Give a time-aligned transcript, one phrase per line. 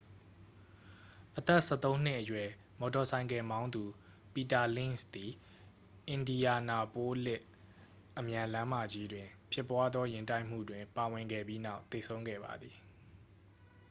[1.37, 3.83] အသက်-၁၃-နှစ်အရွယ် မော်တော်ဆိုင်ကယ်မောင်းသူ
[4.33, 5.31] ပီတာလင့်ဇ်သည်
[6.07, 7.41] အင်ဒီယာနာပိုးလစ်
[8.17, 12.75] အမြန်လမ်းမကြီးတွင်ဖြစ်ပွားသော ယာဉ်တိုက်မှုတွင်ပါဝင်ခဲ့ပြီးနောက် သေဆုံးခဲ့ပါသည်။